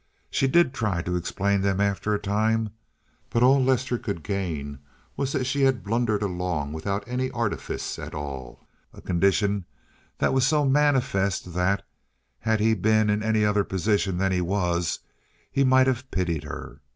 [0.31, 2.71] She did try to explain them after a time,
[3.29, 4.79] but all Lester could gain
[5.15, 9.63] was that she had blundered along without any artifice at all—a condition
[10.17, 11.85] that was so manifest that,
[12.39, 14.97] had he been in any other position than that he was,
[15.51, 16.81] he might have pitied her.